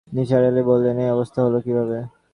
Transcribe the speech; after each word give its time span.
নিসার 0.07 0.43
আলি 0.43 0.61
বললেন, 0.63 0.95
এই 0.97 1.09
অবস্থা 1.09 1.39
হল 1.45 1.55
কীভাবে? 1.65 1.97